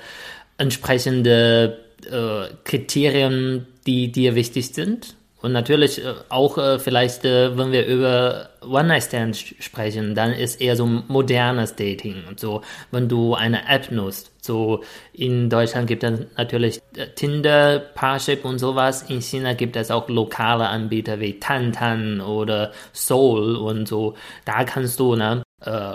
[0.57, 1.74] entsprechenden
[2.11, 5.16] äh, Kriterien, die dir wichtig sind.
[5.46, 10.74] Und natürlich äh, auch äh, vielleicht, äh, wenn wir über One-Night-Stand sprechen, dann ist eher
[10.74, 14.32] so modernes Dating und so, wenn du eine App nutzt.
[14.42, 14.82] So
[15.12, 16.82] in Deutschland gibt es natürlich
[17.14, 19.09] Tinder, Parship und sowas.
[19.09, 24.14] In China gibt es auch lokale Anbieter wie Tantan oder Soul und so.
[24.44, 25.44] Da kannst du ne,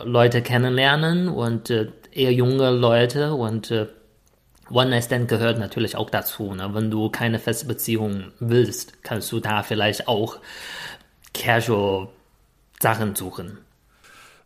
[0.05, 1.69] Leute kennenlernen und
[2.13, 3.73] eher junge Leute und
[4.71, 6.53] One-Night-Stand gehört natürlich auch dazu.
[6.53, 6.69] Ne?
[6.73, 10.38] Wenn du keine feste Beziehung willst, kannst du da vielleicht auch
[11.34, 12.07] casual
[12.79, 13.60] Sachen suchen.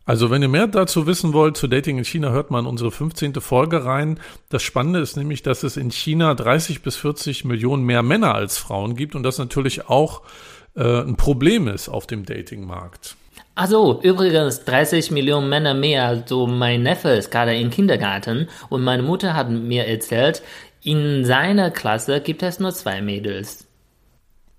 [0.04, 2.92] Also wenn ihr mehr dazu wissen wollt, zu Dating in China, hört mal in unsere
[2.92, 3.34] 15.
[3.40, 4.20] Folge rein.
[4.50, 8.56] Das Spannende ist nämlich, dass es in China 30 bis 40 Millionen mehr Männer als
[8.56, 10.22] Frauen gibt und das natürlich auch
[10.76, 13.16] äh, ein Problem ist auf dem Datingmarkt.
[13.56, 16.24] Also übrigens 30 Millionen Männer mehr.
[16.26, 20.42] So mein Neffe ist gerade im Kindergarten und meine Mutter hat mir erzählt,
[20.82, 23.66] in seiner Klasse gibt es nur zwei Mädels.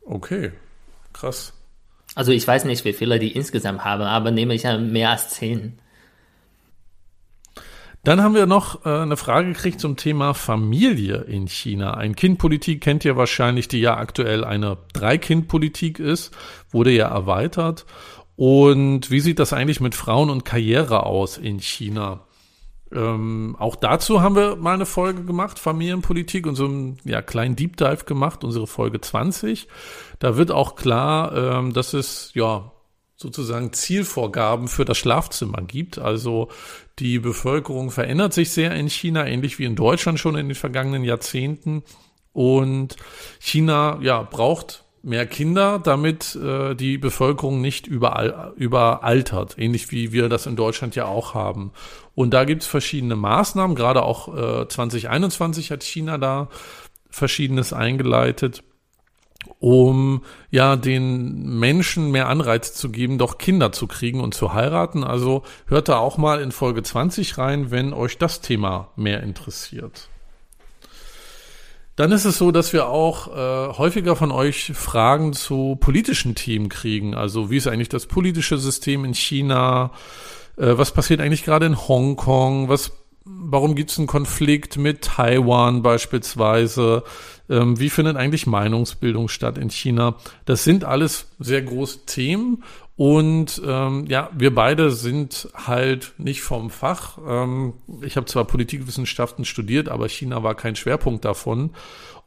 [0.04, 0.52] Okay,
[1.14, 1.54] krass.
[2.16, 5.30] Also ich weiß nicht, wie viele die insgesamt haben, aber nehme ich ja mehr als
[5.30, 5.78] zehn.
[8.04, 11.96] Dann haben wir noch äh, eine Frage gekriegt zum Thema Familie in China.
[11.96, 16.34] Ein-Kind-Politik kennt ihr wahrscheinlich, die ja aktuell eine Drei-Kind-Politik ist,
[16.72, 17.86] wurde ja erweitert.
[18.38, 22.22] Und wie sieht das eigentlich mit Frauen und Karriere aus in China?
[22.94, 27.56] Ähm, auch dazu haben wir mal eine Folge gemacht, Familienpolitik und so einen ja, kleinen
[27.56, 29.68] Deep Dive gemacht, unsere Folge 20.
[30.20, 32.72] Da wird auch klar, ähm, dass es ja
[33.16, 35.98] sozusagen Zielvorgaben für das Schlafzimmer gibt.
[35.98, 36.50] Also
[37.00, 41.04] die Bevölkerung verändert sich sehr in China, ähnlich wie in Deutschland schon in den vergangenen
[41.04, 41.84] Jahrzehnten.
[42.34, 42.96] Und
[43.40, 50.30] China ja braucht mehr Kinder, damit äh, die Bevölkerung nicht überall überaltert, ähnlich wie wir
[50.30, 51.72] das in Deutschland ja auch haben.
[52.16, 56.50] Und da gibt es verschiedene Maßnahmen, gerade auch äh, 2021 hat China da
[57.10, 58.64] verschiedenes eingeleitet,
[59.60, 65.04] um ja den Menschen mehr Anreiz zu geben, doch Kinder zu kriegen und zu heiraten.
[65.04, 70.10] Also hört da auch mal in Folge 20 rein, wenn euch das Thema mehr interessiert.
[71.98, 76.70] Dann ist es so, dass wir auch äh, häufiger von euch Fragen zu politischen Themen
[76.70, 77.16] kriegen.
[77.16, 79.92] Also wie ist eigentlich das politische System in China?
[80.58, 82.70] Äh, was passiert eigentlich gerade in Hongkong?
[82.70, 82.92] Was,
[83.26, 87.04] warum gibt es einen Konflikt mit Taiwan beispielsweise?
[87.50, 90.16] Ähm, wie findet eigentlich Meinungsbildung statt in China?
[90.46, 92.64] Das sind alles sehr große Themen
[92.98, 97.20] und ähm, ja, wir beide sind halt nicht vom Fach.
[97.26, 101.72] Ähm, ich habe zwar Politikwissenschaften studiert, aber China war kein Schwerpunkt davon.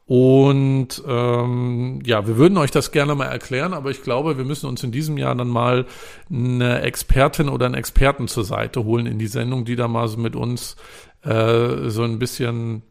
[0.07, 4.67] Und ähm, ja, wir würden euch das gerne mal erklären, aber ich glaube, wir müssen
[4.67, 5.87] uns in diesem Jahr dann mal
[6.29, 10.19] eine Expertin oder einen Experten zur Seite holen in die Sendung, die da mal so
[10.19, 10.77] mit uns
[11.23, 12.83] äh, so ein bisschen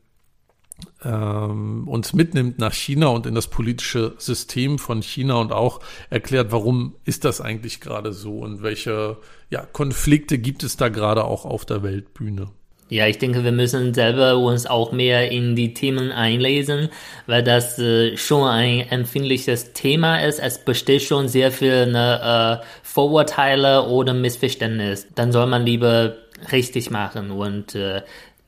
[1.03, 6.51] ähm, uns mitnimmt nach China und in das politische System von China und auch erklärt,
[6.51, 9.17] warum ist das eigentlich gerade so und welche
[9.49, 12.49] ja, Konflikte gibt es da gerade auch auf der Weltbühne.
[12.91, 16.89] Ja, ich denke, wir müssen selber uns auch mehr in die Themen einlesen,
[17.27, 20.39] weil das äh, schon ein empfindliches Thema ist.
[20.39, 25.07] Es besteht schon sehr viel ne, äh, Vorurteile oder Missverständnis.
[25.13, 26.15] Dann soll man lieber
[26.51, 28.01] richtig machen und äh,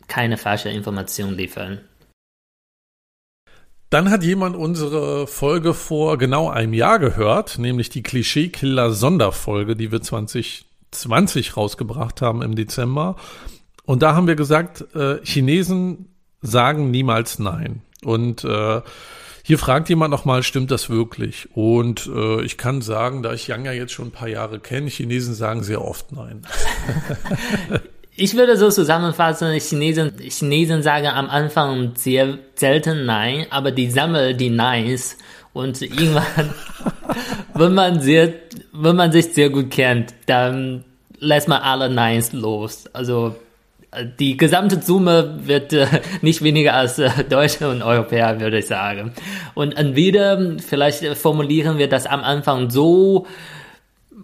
[0.07, 1.81] keine falsche Information liefern.
[3.91, 10.01] Dann hat jemand unsere Folge vor genau einem Jahr gehört, nämlich die Klischee-Killer-Sonderfolge, die wir
[10.01, 13.17] 2020 rausgebracht haben im Dezember.
[13.84, 16.08] Und da haben wir gesagt, äh, Chinesen
[16.41, 17.82] sagen niemals Nein.
[18.01, 18.82] Und äh,
[19.43, 21.49] hier fragt jemand nochmal, stimmt das wirklich?
[21.54, 24.89] Und äh, ich kann sagen, da ich Yang ja jetzt schon ein paar Jahre kenne,
[24.89, 26.47] Chinesen sagen sehr oft Nein.
[28.23, 34.38] Ich würde so zusammenfassen, Chinesen, Chinesen sagen am Anfang sehr selten Nein, aber die sammeln
[34.38, 35.17] die Neins
[35.53, 36.53] und irgendwann,
[37.55, 38.31] wenn man sehr,
[38.73, 40.84] wenn man sich sehr gut kennt, dann
[41.17, 42.86] lässt man alle Neins los.
[42.93, 43.38] Also
[44.19, 45.88] die gesamte Summe wird äh,
[46.21, 49.13] nicht weniger als äh, Deutsche und Europäer, würde ich sagen.
[49.55, 53.25] Und entweder vielleicht formulieren wir das am Anfang so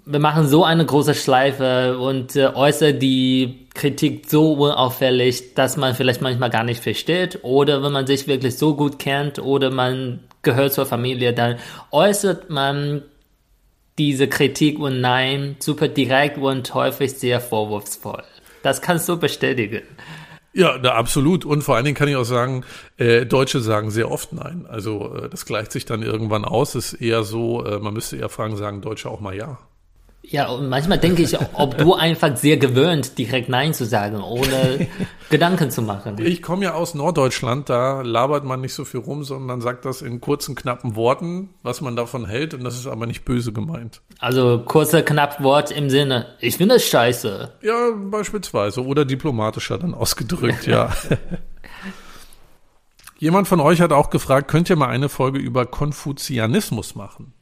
[0.07, 5.95] wir machen so eine große Schleife und äh, äußert die Kritik so unauffällig, dass man
[5.95, 7.39] vielleicht manchmal gar nicht versteht.
[7.43, 11.57] Oder wenn man sich wirklich so gut kennt oder man gehört zur Familie, dann
[11.91, 13.03] äußert man
[13.97, 18.23] diese Kritik und Nein super direkt und häufig sehr vorwurfsvoll.
[18.63, 19.83] Das kannst du bestätigen.
[20.53, 21.45] Ja, da absolut.
[21.45, 22.65] Und vor allen Dingen kann ich auch sagen,
[22.97, 24.65] äh, Deutsche sagen sehr oft Nein.
[24.67, 26.73] Also äh, das gleicht sich dann irgendwann aus.
[26.73, 29.59] Es ist eher so, äh, man müsste eher fragen, sagen Deutsche auch mal Ja.
[30.29, 34.87] Ja, und manchmal denke ich, ob du einfach sehr gewöhnt, direkt Nein zu sagen, ohne
[35.29, 36.17] Gedanken zu machen.
[36.19, 40.01] Ich komme ja aus Norddeutschland, da labert man nicht so viel rum, sondern sagt das
[40.01, 44.01] in kurzen, knappen Worten, was man davon hält, und das ist aber nicht böse gemeint.
[44.19, 47.53] Also kurzer, knapp Wort im Sinne, ich finde es scheiße.
[47.61, 48.85] Ja, beispielsweise.
[48.85, 50.91] Oder diplomatischer dann ausgedrückt, ja.
[53.19, 57.33] Jemand von euch hat auch gefragt, könnt ihr mal eine Folge über Konfuzianismus machen?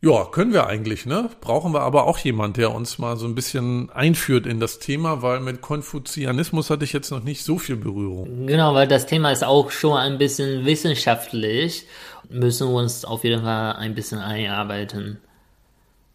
[0.00, 1.28] Ja, können wir eigentlich, ne?
[1.40, 5.22] Brauchen wir aber auch jemand, der uns mal so ein bisschen einführt in das Thema,
[5.22, 8.46] weil mit Konfuzianismus hatte ich jetzt noch nicht so viel Berührung.
[8.46, 11.86] Genau, weil das Thema ist auch schon ein bisschen wissenschaftlich,
[12.28, 15.18] müssen wir uns auf jeden Fall ein bisschen einarbeiten.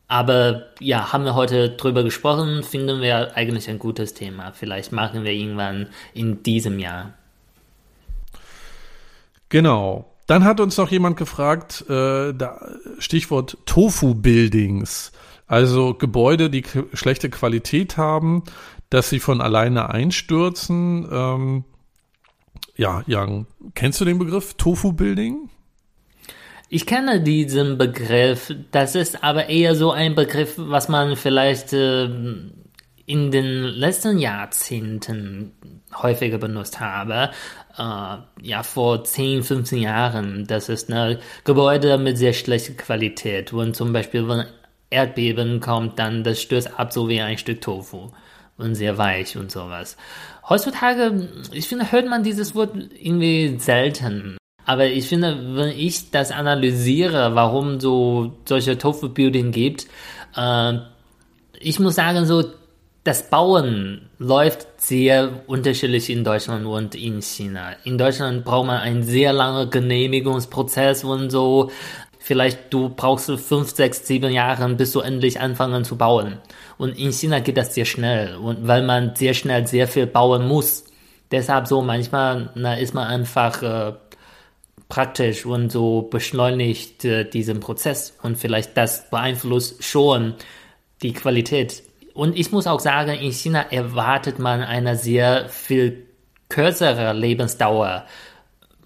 [0.07, 4.53] Aber ja, haben wir heute drüber gesprochen, finden wir eigentlich ein gutes Thema.
[4.53, 7.15] Vielleicht machen wir irgendwann in diesem Jahr.
[9.49, 10.12] Genau.
[10.27, 15.11] Dann hat uns noch jemand gefragt, äh, da, Stichwort Tofu-Buildings,
[15.47, 18.43] also Gebäude, die schlechte Qualität haben,
[18.89, 21.07] dass sie von alleine einstürzen.
[21.11, 21.63] Ähm,
[22.75, 25.49] ja, Jan, kennst du den Begriff Tofu-Building?
[26.69, 28.53] Ich kenne diesen Begriff.
[28.71, 32.09] Das ist aber eher so ein Begriff, was man vielleicht äh,
[33.05, 35.51] in den letzten Jahrzehnten
[35.93, 37.31] häufiger benutzt habe
[37.77, 40.45] äh, ja, vor 10, 15 Jahren.
[40.47, 43.53] Das ist ein Gebäude mit sehr schlechter Qualität.
[43.53, 44.45] Und zum Beispiel, wenn
[44.89, 48.11] Erdbeben kommt, dann das stößt ab so wie ein Stück Tofu.
[48.57, 49.97] und sehr weich und sowas.
[50.47, 54.37] Heutzutage, ich finde, hört man dieses Wort irgendwie selten.
[54.65, 59.87] Aber ich finde, wenn ich das analysiere, warum so solche Tofu-Building gibt,
[60.37, 60.73] äh,
[61.59, 62.43] ich muss sagen, so
[63.03, 67.75] das Bauen läuft sehr unterschiedlich in Deutschland und in China.
[67.83, 71.69] In Deutschland braucht man einen sehr langen Genehmigungsprozess und so.
[72.19, 76.37] Vielleicht du brauchst fünf, sechs, sieben Jahre, bis du endlich anfangen zu bauen.
[76.77, 80.47] Und in China geht das sehr schnell und weil man sehr schnell sehr viel bauen
[80.47, 80.85] muss.
[81.29, 83.93] Deshalb so manchmal na, ist man einfach äh,
[84.87, 90.35] praktisch und so beschleunigt äh, diesen Prozess und vielleicht das beeinflusst schon
[91.01, 91.83] die Qualität
[92.13, 96.07] und ich muss auch sagen, in China erwartet man eine sehr viel
[96.49, 98.05] kürzere Lebensdauer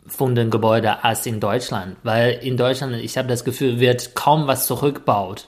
[0.07, 1.97] von den Gebäuden als in Deutschland.
[2.03, 5.47] Weil in Deutschland, ich habe das Gefühl, wird kaum was zurückgebaut.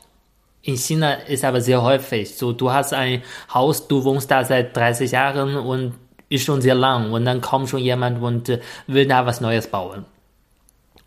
[0.61, 3.23] In China ist aber sehr häufig so, du hast ein
[3.53, 5.93] Haus, du wohnst da seit 30 Jahren und
[6.27, 9.67] ist schon sehr lang und dann kommt schon jemand und äh, will da was Neues
[9.67, 10.05] bauen.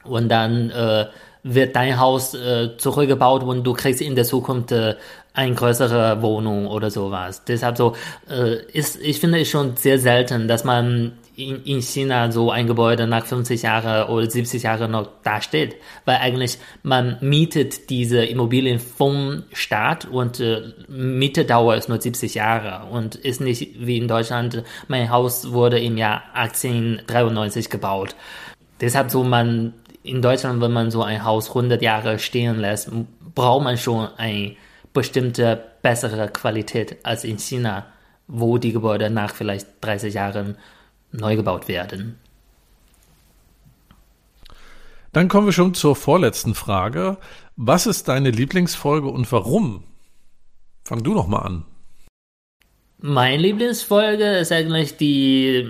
[0.04, 1.06] Und dann äh,
[1.43, 4.95] wird dein Haus äh, zurückgebaut und du kriegst in der Zukunft äh,
[5.34, 7.45] eine größere Wohnung oder sowas.
[7.45, 7.97] Deshalb so,
[8.30, 12.66] äh, ist, ich finde es schon sehr selten, dass man in, in China so ein
[12.66, 18.78] Gebäude nach 50 Jahren oder 70 Jahren noch dasteht, weil eigentlich man mietet diese Immobilien
[18.78, 24.62] vom Staat und äh, Mietedauer ist nur 70 Jahre und ist nicht wie in Deutschland,
[24.88, 28.14] mein Haus wurde im Jahr 1893 gebaut.
[28.82, 32.90] Deshalb so man in Deutschland, wenn man so ein Haus 100 Jahre stehen lässt,
[33.34, 34.57] braucht man schon ein
[34.92, 37.86] bestimmte bessere Qualität als in China,
[38.26, 40.57] wo die Gebäude nach vielleicht 30 Jahren
[41.12, 42.18] neu gebaut werden.
[45.12, 47.18] Dann kommen wir schon zur vorletzten Frage.
[47.57, 49.84] Was ist deine Lieblingsfolge und warum?
[50.84, 51.64] Fang du noch mal an.
[52.98, 55.68] Meine Lieblingsfolge ist eigentlich die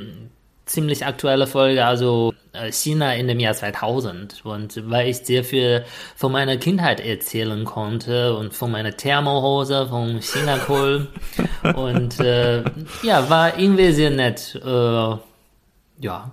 [0.73, 4.45] ziemlich aktuelle Folge, also äh, China in dem Jahr 2000.
[4.45, 5.85] Und weil ich sehr viel
[6.17, 11.09] von meiner Kindheit erzählen konnte und von meiner Thermohose, vom China-Kohl.
[11.75, 12.65] und äh,
[13.03, 14.61] ja, war irgendwie sehr nett.
[14.65, 16.31] Äh, ja.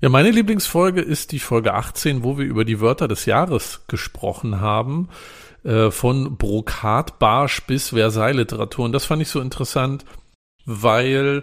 [0.00, 4.60] Ja, meine Lieblingsfolge ist die Folge 18, wo wir über die Wörter des Jahres gesprochen
[4.60, 5.08] haben.
[5.64, 8.84] Äh, von Brokat, Barsch bis Versailles-Literatur.
[8.84, 10.04] Und das fand ich so interessant,
[10.64, 11.42] weil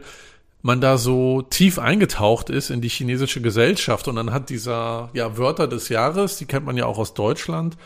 [0.65, 5.37] man da so tief eingetaucht ist in die chinesische Gesellschaft und dann hat dieser ja
[5.37, 7.77] Wörter des Jahres, die kennt man ja auch aus Deutschland,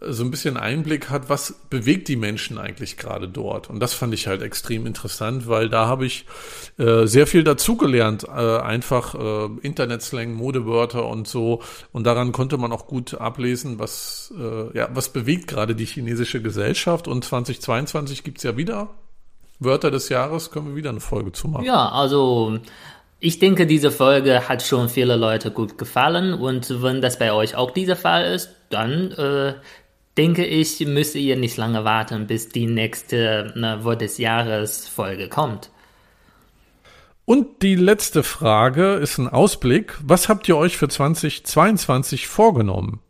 [0.00, 3.68] so ein bisschen Einblick hat, was bewegt die Menschen eigentlich gerade dort.
[3.68, 6.24] Und das fand ich halt extrem interessant, weil da habe ich
[6.78, 11.62] äh, sehr viel dazugelernt, äh, einfach äh, Internetslang, Modewörter und so.
[11.90, 16.40] Und daran konnte man auch gut ablesen, was, äh, ja, was bewegt gerade die chinesische
[16.40, 17.08] Gesellschaft.
[17.08, 18.88] Und 2022 gibt's ja wieder
[19.60, 21.64] Wörter des Jahres können wir wieder eine Folge zu machen.
[21.64, 22.58] Ja, also
[23.20, 27.54] ich denke, diese Folge hat schon viele Leute gut gefallen und wenn das bei euch
[27.54, 29.54] auch dieser Fall ist, dann äh,
[30.16, 35.28] denke ich, müsst ihr nicht lange warten, bis die nächste ne, Wort des Jahres Folge
[35.28, 35.70] kommt.
[37.26, 39.96] Und die letzte Frage ist ein Ausblick.
[40.02, 43.00] Was habt ihr euch für 2022 vorgenommen?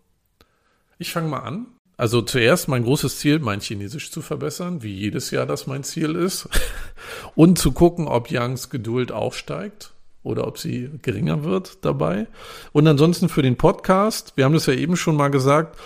[0.99, 1.67] Ich fange mal an.
[2.01, 6.15] Also zuerst mein großes Ziel, mein Chinesisch zu verbessern, wie jedes Jahr das mein Ziel
[6.15, 6.49] ist.
[7.35, 9.93] Und zu gucken, ob Yangs Geduld aufsteigt
[10.23, 12.27] oder ob sie geringer wird dabei.
[12.73, 15.79] Und ansonsten für den Podcast, wir haben das ja eben schon mal gesagt,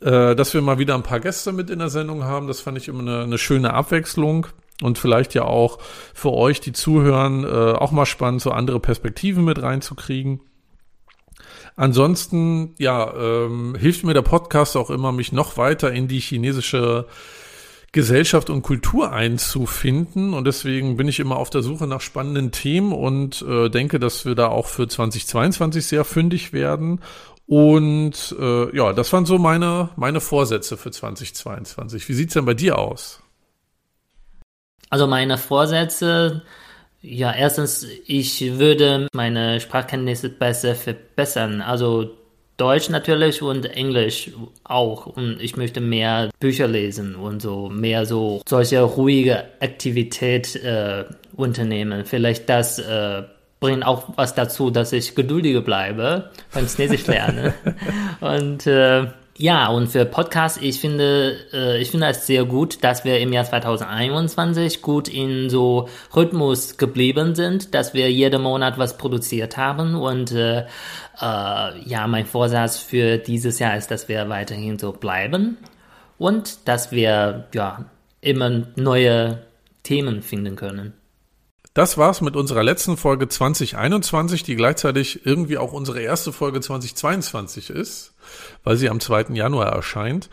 [0.00, 2.48] äh, dass wir mal wieder ein paar Gäste mit in der Sendung haben.
[2.48, 4.48] Das fand ich immer eine, eine schöne Abwechslung
[4.82, 5.78] und vielleicht ja auch
[6.12, 10.40] für euch, die zuhören, äh, auch mal spannend, so andere Perspektiven mit reinzukriegen.
[11.76, 17.06] Ansonsten, ja, ähm, hilft mir der Podcast auch immer, mich noch weiter in die chinesische
[17.92, 20.32] Gesellschaft und Kultur einzufinden.
[20.32, 24.24] Und deswegen bin ich immer auf der Suche nach spannenden Themen und äh, denke, dass
[24.24, 27.00] wir da auch für 2022 sehr fündig werden.
[27.46, 32.08] Und äh, ja, das waren so meine, meine Vorsätze für 2022.
[32.08, 33.22] Wie sieht's denn bei dir aus?
[34.90, 36.42] Also meine Vorsätze
[37.08, 41.60] ja, erstens, ich würde meine Sprachkenntnisse besser verbessern.
[41.60, 42.10] Also
[42.56, 44.30] Deutsch natürlich und Englisch
[44.64, 45.06] auch.
[45.06, 51.04] Und ich möchte mehr Bücher lesen und so mehr so solche ruhige Aktivität äh,
[51.36, 52.04] unternehmen.
[52.06, 53.22] Vielleicht das äh,
[53.60, 57.54] bringt auch was dazu, dass ich geduldiger bleibe beim Chinesisch lerne.
[58.20, 59.06] und äh,
[59.38, 63.32] ja, und für Podcasts, ich finde, äh, ich finde es sehr gut, dass wir im
[63.32, 69.94] Jahr 2021 gut in so Rhythmus geblieben sind, dass wir jeden Monat was produziert haben
[69.94, 70.64] und äh, äh,
[71.20, 75.58] ja, mein Vorsatz für dieses Jahr ist, dass wir weiterhin so bleiben
[76.18, 77.84] und dass wir ja
[78.22, 79.44] immer neue
[79.82, 80.94] Themen finden können.
[81.76, 87.68] Das war's mit unserer letzten Folge 2021, die gleichzeitig irgendwie auch unsere erste Folge 2022
[87.68, 88.14] ist,
[88.64, 89.34] weil sie am 2.
[89.34, 90.30] Januar erscheint.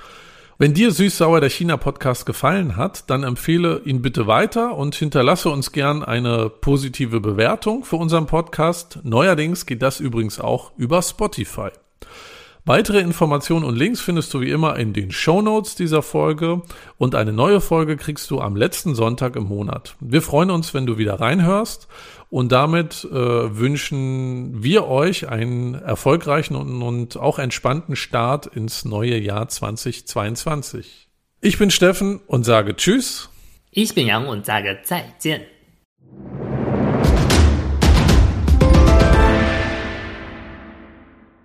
[0.57, 5.73] Wenn dir Süß-Sauer der China-Podcast gefallen hat, dann empfehle ihn bitte weiter und hinterlasse uns
[5.73, 8.99] gern eine positive Bewertung für unseren Podcast.
[9.03, 11.71] Neuerdings geht das übrigens auch über Spotify.
[12.65, 16.61] Weitere Informationen und Links findest du wie immer in den Show Notes dieser Folge
[16.97, 19.97] und eine neue Folge kriegst du am letzten Sonntag im Monat.
[19.99, 21.89] Wir freuen uns, wenn du wieder reinhörst
[22.29, 29.17] und damit äh, wünschen wir euch einen erfolgreichen und, und auch entspannten Start ins neue
[29.17, 31.09] Jahr 2022.
[31.41, 33.29] Ich bin Steffen und sage Tschüss.
[33.71, 35.41] Ich bin Yang und sage 再见。